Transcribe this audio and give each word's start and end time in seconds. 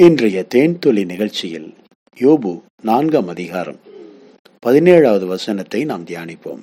இன்றைய 0.00 0.46
தேன்தொலி 0.54 1.04
நிகழ்ச்சியில் 1.04 1.74
யோபு 2.20 2.60
நான்காம் 2.82 3.28
அதிகாரம். 3.28 3.76
பதினேழாவது 4.66 5.26
வசனத்தை 5.26 5.84
நாம் 5.84 6.04
தியானிப்போம். 6.04 6.60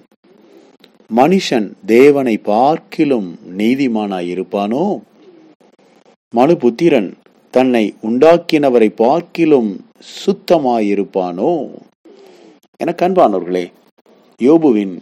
மனுஷன் 1.15 1.71
தேவனை 1.85 2.37
பார்க்கிலும் 2.37 3.39
நீதிமானாயிருப்பானோ? 3.57 5.01
மனுபுத்திரன் 6.35 7.13
தன்னை 7.51 7.95
உண்டாக்கினவரை 8.01 8.89
பார்க்கிலும் 8.89 9.85
சுத்தமாயிருப்பானோ? 10.25 11.73
என 12.77 12.95
கண்பானவர்களே 12.97 13.71
யோபுவின் 14.41 14.97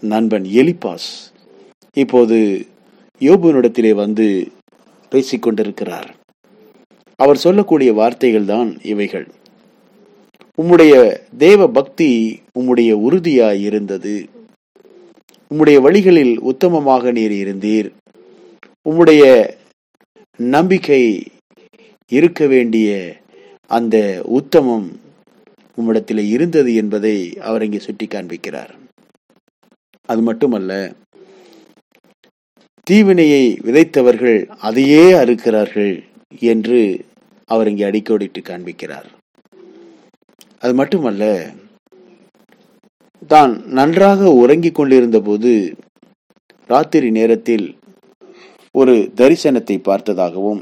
நண்பன் 0.00 0.44
எலிபாஸ் 0.44 1.12
இப்போது 1.94 2.66
யோபுவினிடத்திலே 3.20 3.94
வந்து 3.94 4.52
பேசிக்கொண்டிருக்கிறார். 5.10 6.22
அவர் 7.24 7.42
சொல்லக்கூடிய 7.44 7.90
வார்த்தைகள் 7.92 8.50
தான் 8.52 8.70
இவைகள். 8.92 9.26
உம்முடைய 10.58 10.94
தேவ 11.36 11.66
பக்தி 11.68 12.10
உம்முடைய 12.58 12.90
உறுதியாய் 13.06 13.60
இருந்தது. 13.68 14.16
உம்முடைய 15.50 15.78
வழிகளில் 15.86 16.34
உத்தமமாக 16.50 17.12
நீர் 17.12 17.34
இருந்தீர். 17.42 17.88
உம்முடைய 18.86 19.22
நம்பிக்கை 20.38 21.02
இருக்க 22.12 22.46
வேண்டிய 22.46 22.88
அந்த 23.70 23.96
உத்தமம் 24.38 24.86
உம்மிடத்தில் 25.78 26.24
இருந்தது 26.34 26.70
என்பதை 26.74 27.14
அவர் 27.40 27.64
இங்கே 27.66 27.80
சுட்டி 27.86 28.06
காண்பிக்கிறார் 28.06 28.72
அது 30.08 30.20
மட்டுமல்ல 30.22 30.72
தீவினையை 32.86 33.44
விதைத்தவர்கள் 33.66 34.40
அதையே 34.60 35.04
அறுக்கிறார்கள் 35.22 35.94
என்று 36.42 36.80
அவர் 37.54 37.70
இங்கே 37.72 37.86
அடிக்கோடிட்டு 37.90 38.40
காண்பிக்கிறார். 38.50 39.08
அது 40.62 40.74
மட்டுமல்ல 40.80 41.24
தான் 43.32 43.52
நன்றாக 43.78 44.30
உறங்கிக் 44.42 44.78
கொண்டிருந்த 44.78 45.18
போது 45.28 45.52
ராத்திரி 46.68 47.08
நேரத்தில் 47.18 47.66
ஒரு 48.80 48.94
தரிசனத்தை 49.18 49.76
பார்த்ததாகவும் 49.88 50.60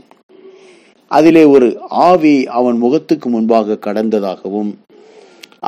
அதிலே 1.10 1.42
ஒரு 1.54 1.68
ஆவி 2.08 2.34
அவன் 2.58 2.78
முகத்துக்கு 2.84 3.28
முன்பாக 3.34 3.78
கடந்ததாகவும் 3.86 4.70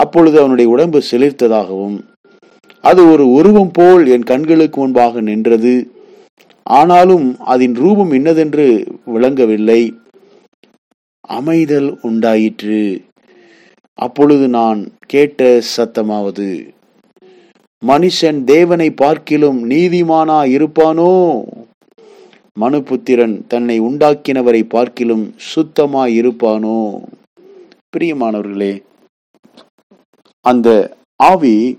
அப்பொழுது 0.03 0.37
அவனுடைய 0.43 0.69
உடம்பு 0.75 1.01
சிலிர்த்ததாகவும் 1.11 1.97
அது 2.85 3.01
ஒரு 3.13 3.25
உருவம் 3.39 3.75
போல் 3.79 4.05
என் 4.15 4.29
கண்களுக்கு 4.31 4.79
முன்பாக 4.81 5.21
நின்றது 5.29 5.75
ஆனாலும் 6.67 7.27
அதன் 7.53 7.77
ரூபம் 7.83 8.13
இன்னதென்று 8.19 8.67
விளங்கவில்லை. 9.15 9.83
அமைதல் 11.29 11.99
உண்டாயிற்று. 12.01 13.05
அப்பொழுது 13.95 14.49
நான் 14.49 14.89
கேட்ட 15.07 15.61
சத்தமாவது 15.77 16.73
மனுஷன் 17.87 18.45
தேவனை 18.45 18.91
பார்க்கிலும் 18.91 19.71
நீதிமானா 19.71 20.39
இருப்பானோ? 20.57 21.45
மனுபுத்திரன் 22.61 23.47
தன்னை 23.49 23.81
உண்டாக்கினவரை 23.81 24.63
பார்க்கிலும் 24.69 25.35
சுத்தமா 25.37 26.07
இருப்பானோ? 26.07 27.01
பிரியமானவர்களே 27.97 28.83
அந்த 30.41 30.97
ஆவி 31.17 31.79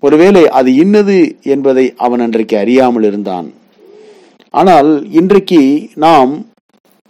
ஒருவேளை 0.00 0.48
அது 0.48 0.74
இன்னது 0.74 1.36
என்பதை 1.42 1.94
அவன் 1.96 2.20
அன்றைக்கு 2.20 2.56
அறியாமல் 2.58 3.02
இருந்தான். 3.02 3.52
ஆனால் 4.50 5.10
இன்றைக்கு 5.10 5.88
நாம் 5.94 6.46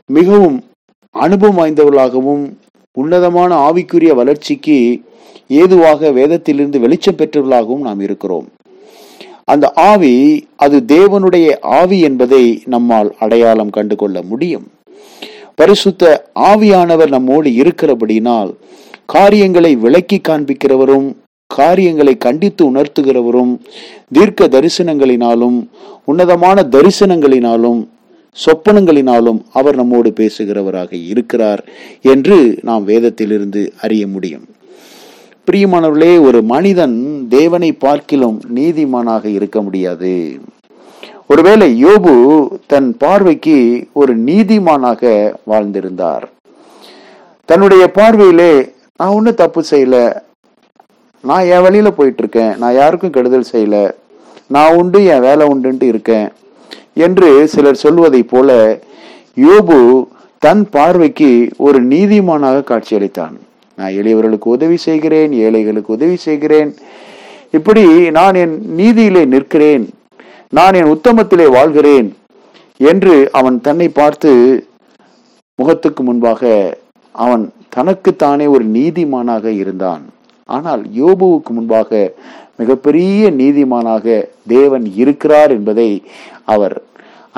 மிகவும் 0.06 0.64
அனுபவம் 1.16 1.58
வாய்ந்தவர்களாகவும் 1.58 2.44
உன்னதமான 2.92 3.50
ஆவிக்குரிய 3.68 4.14
வளர்ச்சிக்கு 4.14 4.78
ஏதுவாக 5.48 6.10
வேதத்திலிருந்து 6.10 6.78
வெளிச்சம் 6.78 7.16
பெற்றவர்களாகவும் 7.16 7.86
நாம் 7.88 8.00
இருக்கிறோம். 8.00 8.46
அந்த 9.44 9.72
ஆவி 9.74 10.14
அது 10.56 10.82
தேவனுடைய 10.86 11.46
ஆவி 11.60 12.00
என்பதை 12.00 12.62
நம்மால் 12.64 13.14
அடையாளம் 13.18 13.70
கண்டு 13.70 13.96
கொள்ள 13.96 14.22
முடியும். 14.22 14.66
பரிசுத்த 15.54 16.30
ஆவியானவர் 16.40 17.08
நம்மோடு 17.08 17.50
இருக்கிறபடினால் 17.50 18.50
காரியங்களை 19.06 19.76
விளக்கி 19.76 20.20
காண்பிக்கிறவரும் 20.28 21.16
காரியங்களை 21.46 22.16
கண்டித்து 22.16 22.62
உணர்த்துகிறவரும் 22.70 23.52
தீர்க்க 24.12 24.46
தரிசனங்களினாலும் 24.46 25.58
உன்னதமான 26.04 26.66
தரிசனங்களினாலும் 26.70 27.80
சொப்பனங்களினாலும் 28.44 29.40
அவர் 29.52 29.74
நம்மோடு 29.74 30.12
பேசுகிறவராக 30.16 31.06
இருக்கிறார் 31.06 31.64
என்று 32.02 32.58
நாம் 32.62 32.88
வேதத்திலிருந்து 32.88 33.72
அறிய 33.80 34.06
முடியும். 34.06 34.44
பிரியமானவர்களே 35.50 36.20
ஒரு 36.20 36.42
மனிதன் 36.42 37.26
தேவனை 37.28 37.72
பார்க்கிலும் 37.72 38.40
நீதிமானாக 38.54 39.24
இருக்க 39.24 39.62
முடியாது. 39.62 40.40
ஒருவேளை 41.28 41.84
யோபு 41.84 42.48
தன் 42.66 42.96
பார்வைக்கு 42.96 43.88
ஒரு 43.92 44.18
நீதிமானாக 44.18 45.32
வாழ்ந்திருந்தார். 45.50 46.22
தன்னுடைய 47.44 47.90
பார்வையிலே 47.90 48.72
நான் 48.96 49.08
ஒன்றும் 49.08 49.34
தப்பு 49.34 49.64
செய்யல. 49.70 50.20
நான் 51.22 51.44
என் 51.44 51.62
வழியில 51.62 51.90
போயிட்டு 51.90 52.22
இருக்கேன். 52.22 52.58
நான் 52.58 52.74
யாருக்கும் 52.74 53.10
கெடுதல் 53.10 53.44
செய்யல. 53.52 53.90
நான் 54.46 54.74
உண்டு 54.74 55.04
என் 55.04 55.20
வேலை 55.20 55.46
உண்டுன்ட்டு 55.46 55.82
இருக்கேன். 55.82 56.28
என்று 57.04 57.30
சிலர் 57.54 57.82
சொல்வதை 57.84 58.22
போல 58.32 58.50
யோபு 59.46 59.78
தன் 60.42 60.62
பார்வைக்கு 60.74 61.30
ஒரு 61.66 61.78
நீதிமானாக 61.92 62.58
காட்சியளித்தான். 62.70 63.34
நான் 63.78 63.96
எளியவர்களுக்கு 64.00 64.48
உதவி 64.56 64.76
செய்கிறேன் 64.86 65.32
ஏழைகளுக்கு 65.46 65.90
உதவி 65.98 66.16
செய்கிறேன். 66.26 66.70
இப்படி 67.56 67.84
நான் 68.18 68.36
என் 68.42 68.54
நீதியிலே 68.78 69.22
நிற்கிறேன். 69.34 69.84
நான் 70.52 70.76
என் 70.80 70.92
உத்தமத்திலே 70.94 71.46
வாழ்கிறேன் 71.58 72.08
என்று 72.90 73.14
அவன் 73.38 73.56
தன்னை 73.66 73.88
பார்த்து 74.00 74.30
முகத்துக்கு 75.58 76.02
முன்பாக 76.08 76.50
அவன் 77.14 77.44
தனக்குத்தானே 77.76 78.46
ஒரு 78.54 78.64
நீதிமானாக 78.76 79.44
இருந்தான். 79.62 80.02
ஆனால் 80.48 80.82
யோபுவுக்கு 81.00 81.50
முன்பாக 81.58 81.90
மிகப்பெரிய 82.60 83.30
நீதிமானாக 83.40 84.04
தேவன் 84.54 84.86
இருக்கிறார் 85.02 85.52
என்பதை 85.58 85.90
அவர் 86.54 86.76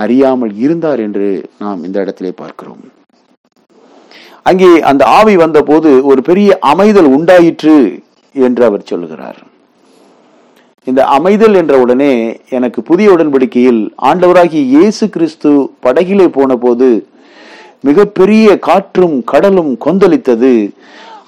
அறியாமல் 0.02 0.52
இருந்தார் 0.64 1.00
என்று 1.06 1.28
நாம் 1.62 1.80
இந்த 1.86 1.96
இடத்திலே 2.04 2.32
பார்க்கிறோம். 2.42 2.82
அங்கே 4.48 4.70
அந்த 4.90 5.02
ஆவி 5.18 5.34
வந்தபோது 5.44 5.90
ஒரு 6.10 6.20
பெரிய 6.28 6.50
அமைதல் 6.72 7.08
உண்டாயிற்று 7.16 7.76
என்று 8.34 8.62
அவர் 8.68 8.88
சொல்லுகிறார். 8.90 9.40
இந்த 10.86 11.00
அமைதல் 11.16 11.56
என்ற 11.60 11.74
உடனே 11.84 12.12
எனக்கு 12.56 12.80
புதிய 12.90 13.08
உடன்படிக்கையில் 13.14 13.80
ஆண்டவராகிய 14.10 14.62
இயேசு 14.74 15.04
கிறிஸ்து 15.14 15.50
படகிலே 15.86 16.26
போன 16.36 16.56
போது 16.64 16.88
மிகப்பெரிய 17.88 18.46
காற்றும் 18.68 19.16
கடலும் 19.32 19.72
கொந்தளித்தது. 19.84 20.52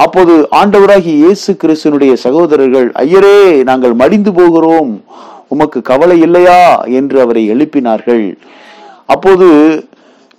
அப்போது 0.05 0.35
ஆண்டவராகி 0.61 1.13
இயேசு 1.23 1.51
கிறிஸ்தனுடைய 1.63 2.13
சகோதரர்கள் 2.25 2.87
ஐயரே 3.05 3.37
நாங்கள் 3.69 3.95
மடிந்து 4.03 4.33
போகிறோம். 4.33 4.93
உமக்கு 5.55 5.79
கவலை 5.83 6.17
இல்லையா? 6.21 6.61
என்று 6.99 7.17
அவரை 7.21 7.43
எழுப்பினார்கள். 7.53 8.25
அப்போது 9.07 9.49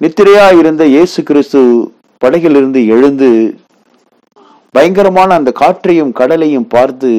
நித்திரையா 0.02 0.46
இருந்த 0.58 0.84
இயேசு 0.86 1.20
கிறிஸ்து 1.24 1.62
படகிலிருந்து 2.22 2.82
எழுந்து 2.96 3.30
பயங்கரமான 4.76 5.30
அந்த 5.34 5.52
காற்றையும் 5.62 6.12
கடலையும் 6.20 6.68
பார்த்து 6.68 7.12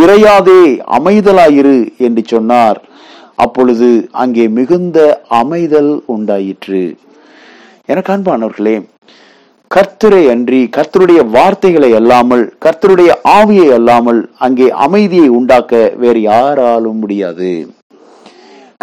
இறையாதே 0.00 0.62
அமைதலாயிரு 0.98 1.76
என்று 2.06 2.22
சொன்னார். 2.26 2.78
அப்பொழுது 3.44 3.88
அங்கே 4.22 4.44
மிகுந்த 4.58 4.98
அமைதல் 5.42 5.92
உண்டாயிற்று. 6.14 6.82
எனக்கு 7.92 8.12
அன்பானவர்களே 8.14 8.76
கர்த்தரை 9.74 10.22
அன்றி 10.30 10.58
கர்த்தருடைய 10.76 11.20
வார்த்தைகளை 11.34 11.88
அல்லாமல் 11.98 12.42
கர்த்தருடைய 12.64 13.10
ஆவியை 13.38 13.68
அல்லாமல் 13.76 14.20
அங்கே 14.38 14.66
அமைதியை 14.86 15.28
உண்டாக்க 15.28 15.92
வேறு 16.02 16.20
யாராலும் 16.20 16.98
முடியாது. 16.98 17.52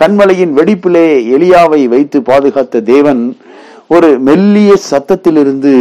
கண்மலையின் 0.01 0.55
வெடிப்பிலே 0.57 1.05
எலியாவை 1.35 1.81
வைத்து 1.93 2.19
பாதுகாத்த 2.21 2.83
தேவன் 2.93 3.21
ஒரு 3.87 4.09
மெல்லிய 4.19 4.71
சத்தத்திலிருந்து 4.89 5.73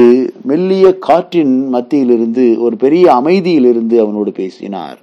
மெல்லிய 0.42 0.86
காற்றின் 0.98 1.56
மத்தியிலிருந்து 1.74 2.46
ஒரு 2.58 2.76
பெரிய 2.76 3.06
அமைதியிலிருந்து 3.14 3.96
அவனோடு 4.04 4.32
பேசினார். 4.32 4.98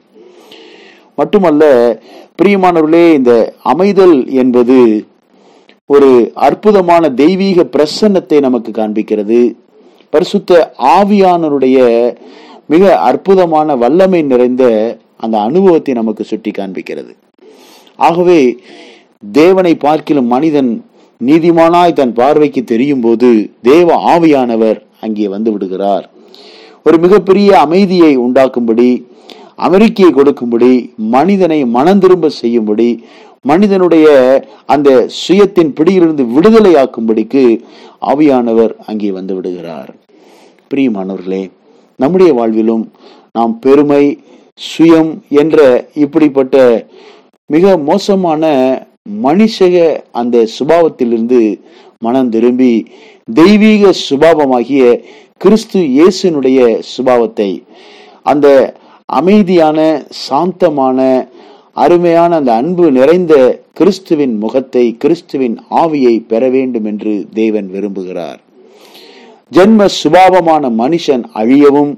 மட்டுமல்ல 1.15 1.63
பிரியமானவர்களே 2.39 3.05
இந்த 3.13 3.33
அமைதல் 3.73 4.17
என்பது 4.43 4.79
ஒரு 5.85 6.31
அற்புதமான 6.47 7.09
தெய்வீக 7.09 7.63
பிரசன்னத்தை 7.75 8.39
நமக்கு 8.39 8.71
காண்பிக்கிறது. 8.71 9.39
பரிசுத்த 10.15 10.59
ஆவியானருடைய 10.97 11.77
மிக 12.73 12.83
அற்புதமான 13.09 13.75
வல்லமை 13.83 14.21
நிறைந்த 14.31 14.63
அந்த 15.23 15.35
அனுபவத்தை 15.47 15.93
நமக்கு 15.99 16.23
சுட்டி 16.31 16.51
காண்பிக்கிறது. 16.51 17.13
ஆகவே 18.07 18.39
தேவனை 19.39 19.73
பார்க்கிலும் 19.85 20.31
மனிதன் 20.33 20.71
நீதிமானாய் 21.21 21.97
தன் 21.99 22.13
பார்வைக்கு 22.19 22.61
தெரியும் 22.71 23.03
போது 23.05 23.29
தேவ 23.69 23.87
ஆவியானவர் 24.13 24.79
அங்கே 25.05 25.27
வந்து 25.35 25.49
விடுகிறார். 25.53 26.05
ஒரு 26.87 26.97
மிகப்பெரிய 27.03 27.49
அமைதியை 27.65 28.11
உண்டாக்கும்படி 28.25 28.89
அமெரிக்கையை 29.67 30.11
கொடுக்கும்படி 30.17 30.71
மனிதனை 31.15 31.59
மனம் 31.75 32.01
திரும்ப 32.03 32.29
செய்யும்படி 32.41 32.89
மனிதனுடைய 33.51 34.07
அந்த 34.73 34.89
சுயத்தின் 35.23 35.73
பிடியிலிருந்து 35.77 36.23
விடுதலையாக்கும்படிக்கு 36.35 37.43
ஆவியானவர் 38.11 38.73
அங்கே 38.89 39.11
வந்து 39.19 39.35
விடுகிறார். 39.37 39.91
பிரியமானவர்களே 40.71 41.51
நம்முடைய 41.95 42.33
வாழ்விலும் 42.33 42.85
நாம் 43.31 43.59
பெருமை 43.59 44.03
சுயம் 44.59 45.11
என்ற 45.29 45.87
இப்படிப்பட்ட 45.93 46.85
மிக 47.49 47.77
மோசமான 47.77 48.43
மனுஷக 49.23 50.01
அந்த 50.11 50.45
சுபாவத்திலிருந்து 50.59 51.41
மனம் 51.97 52.29
திரும்பி 52.29 52.85
தெய்வீக 53.33 53.91
சுபாவமாகிய 54.09 54.83
கிறிஸ்து 55.37 55.79
இயேசுனுடைய 55.79 56.59
சுபாவத்தை 56.97 57.63
அந்த 58.23 58.47
அமைதியான 59.05 59.79
சாந்தமான 60.27 60.99
அருமையான 61.73 62.35
அந்த 62.35 62.53
அன்பு 62.53 62.91
நிறைந்த 62.91 63.33
கிறிஸ்துவின் 63.73 64.35
முகத்தை 64.37 64.95
கிறிஸ்துவின் 64.97 65.57
ஆவியை 65.69 66.15
பெற 66.27 66.49
வேண்டும் 66.49 66.85
என்று 66.85 67.13
தேவன் 67.33 67.69
விரும்புகிறார். 67.69 68.39
ஜென்ம 69.51 69.85
சுபாவமான 70.03 70.69
மனுஷன் 70.77 71.23
அழியவும் 71.33 71.91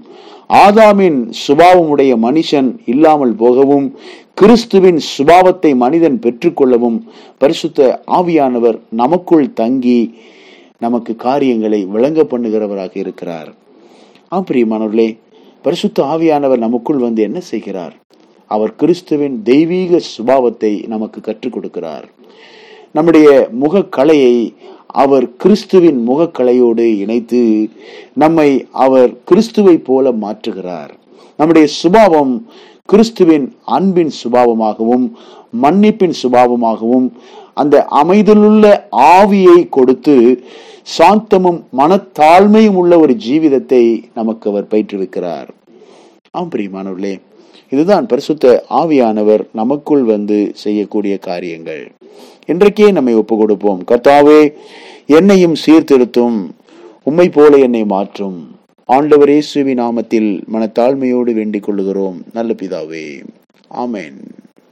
ஆதாமின் 0.49 1.19
சுபாவமுடைய 1.47 2.11
மனுஷன் 2.21 2.77
இல்லாமல் 2.85 3.35
போகவும் 3.35 3.97
கிறிஸ்துவின் 4.33 4.99
சுபாவத்தை 5.17 5.75
மனிதன் 5.75 6.19
பெற்றுக்கொள்ளவும் 6.19 6.97
பரிசுத்த 7.37 8.01
ஆவியானவர் 8.07 8.79
நமக்குள் 8.89 9.53
தங்கி 9.53 10.17
நமக்கு 10.79 11.15
காரியங்களை 11.15 11.85
விளங்க 11.85 12.23
பண்ணுகிறவராக 12.23 12.97
இருக்கிறார். 12.97 13.53
ஆம் 14.29 14.45
பிரியமானவர்களே 14.51 15.17
பரிசுத்த 15.61 16.03
ஆவியானவர் 16.03 16.57
நமக்குள் 16.57 16.97
வந்து 16.97 17.21
என்ன 17.21 17.39
செய்கிறார்? 17.39 17.95
அவர் 18.47 18.75
கிறிஸ்துவின் 18.75 19.41
தெய்வீக 19.43 19.99
சுபாவத்தை 20.17 20.87
நமக்கு 20.87 21.21
கற்றுக் 21.21 21.55
கொடுக்கிறார். 21.57 22.05
நம்முடைய 22.91 23.49
முகக்கலையை 23.61 24.35
அவர் 25.03 25.25
கிறிஸ்துவின் 25.43 25.99
முகக்கலையோடு 26.09 26.85
இணைத்து 27.03 27.41
நம்மை 28.23 28.49
அவர் 28.85 29.11
கிறிஸ்துவை 29.29 29.75
போல 29.89 30.11
மாற்றுகிறார். 30.23 30.91
நம்முடைய 31.39 31.67
சுபாவம் 31.81 32.33
கிறிஸ்துவின் 32.91 33.47
அன்பின் 33.75 34.13
சுபாவமாகவும் 34.21 35.05
மன்னிப்பின் 35.63 36.15
சுபாவமாகவும் 36.21 37.07
அந்த 37.61 37.75
அமைதலுள்ள 38.01 38.65
ஆவியை 39.17 39.59
கொடுத்து 39.77 40.15
சாந்தமும் 40.97 41.59
மனத்தாழ்மையும் 41.77 42.77
உள்ள 42.81 42.93
ஒரு 43.03 43.13
ஜீவிதத்தை 43.25 43.83
நமக்கு 44.19 44.45
அவர் 44.51 44.71
பயிற்றுவிக்கிறார். 44.71 45.49
ஆம் 46.37 46.51
பிரியமானவர்களே 46.53 47.15
இதுதான் 47.69 48.05
பரிசுத்த 48.05 48.65
ஆவியானவர் 48.69 49.47
நமக்குள் 49.53 50.03
வந்து 50.03 50.51
செய்யக்கூடிய 50.53 51.17
காரியங்கள். 51.17 51.91
இன்றைக்கே 52.47 52.91
நம்மை 52.91 53.13
ஒப்பு 53.13 53.37
கொடுப்போம் 53.37 53.83
கர்த்தாவே 53.87 54.53
என்னையும் 55.05 55.55
சீர்திருத்தும். 55.55 56.55
உம்மை 57.03 57.29
போல 57.29 57.57
என்னை 57.57 57.85
மாற்றும். 57.85 58.55
ஆண்டவர் 58.85 59.29
இயேசுவி 59.29 59.73
நாமத்தில் 59.73 60.41
மனத்தாழ்மையோடு 60.53 61.33
வேண்டிக் 61.33 61.69
கொள்ளுகிறோம். 61.69 62.21
நல்ல 62.33 62.53
பிதாவே. 62.53 63.23
ஆமேன். 63.75 64.46